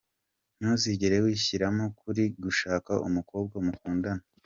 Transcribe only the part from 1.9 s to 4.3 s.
ko uri gushaka umukobwa mukundana.